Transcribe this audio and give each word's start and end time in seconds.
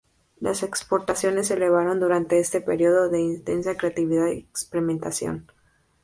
Las 0.39 0.63
exportaciones 0.63 1.45
se 1.49 1.53
elevaron 1.53 1.99
durante 1.99 2.39
ese 2.39 2.59
período 2.59 3.09
de 3.09 3.21
intensa 3.21 3.77
creatividad 3.77 4.29
y 4.31 4.39
experimentación. 4.39 5.45